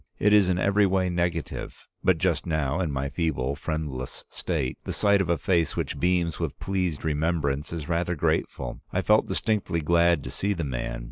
[0.17, 1.87] It is in every way negative.
[2.03, 6.39] But just now, in my feeble, friendless state, the sight of a face which beams
[6.39, 8.81] with pleased remembrance is rather grateful.
[8.91, 10.99] I felt distinctly glad to see the man.